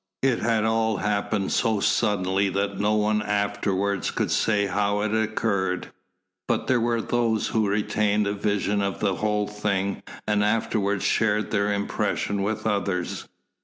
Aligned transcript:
It 0.23 0.39
had 0.39 0.65
all 0.65 0.97
happened 0.97 1.51
so 1.51 1.79
suddenly 1.79 2.49
that 2.49 2.79
no 2.79 2.95
one 2.95 3.21
afterwards 3.21 4.09
could 4.09 4.31
say 4.31 4.65
how 4.65 5.01
it 5.01 5.13
occurred. 5.13 5.91
But 6.47 6.65
there 6.65 6.79
were 6.81 7.03
those 7.03 7.49
who 7.49 7.67
retained 7.69 8.25
a 8.25 8.33
vision 8.33 8.81
of 8.81 8.99
the 8.99 9.13
whole 9.17 9.47
thing 9.47 10.01
and 10.27 10.43
afterwards 10.43 11.03
shared 11.03 11.51
their 11.51 11.71
impressions 11.71 12.41
with 12.41 12.65
others. 12.65 13.27